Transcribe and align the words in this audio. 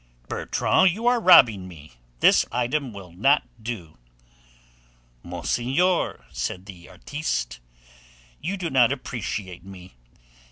"Bertrand, 0.27 0.89
you 0.89 1.05
are 1.05 1.19
robbing 1.19 1.67
me: 1.67 1.93
this 2.21 2.43
item 2.51 2.91
will 2.91 3.11
not 3.11 3.43
do." 3.61 3.99
"Monseigneur," 5.21 6.25
said 6.31 6.65
the 6.65 6.89
artiste, 6.89 7.59
"you 8.41 8.57
do 8.57 8.71
not 8.71 8.91
appreciate 8.91 9.63
me. 9.63 9.93